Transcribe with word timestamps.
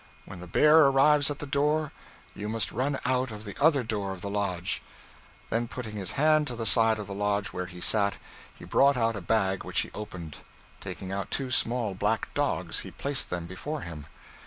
When 0.25 0.39
the 0.39 0.47
bear 0.47 0.79
arrives 0.87 1.29
at 1.29 1.37
the 1.37 1.45
door, 1.45 1.91
you 2.33 2.49
must 2.49 2.71
run 2.71 2.97
out 3.05 3.29
of 3.29 3.43
the 3.43 3.55
other 3.63 3.83
door 3.83 4.13
of 4.13 4.21
the 4.21 4.31
lodge.' 4.31 4.81
Then 5.51 5.67
putting 5.67 5.95
his 5.95 6.13
hand 6.13 6.47
to 6.47 6.55
the 6.55 6.65
side 6.65 6.97
of 6.97 7.05
the 7.05 7.13
lodge 7.13 7.49
where 7.53 7.67
he 7.67 7.81
sat, 7.81 8.17
he 8.51 8.65
brought 8.65 8.97
out 8.97 9.15
a 9.15 9.21
bag 9.21 9.63
which 9.63 9.81
he 9.81 9.91
opened. 9.93 10.37
Taking 10.79 11.11
out 11.11 11.29
two 11.29 11.51
small 11.51 11.93
black 11.93 12.33
dogs, 12.33 12.79
he 12.79 12.89
placed 12.89 13.29
them 13.29 13.45
before 13.45 13.81
him. 13.81 14.07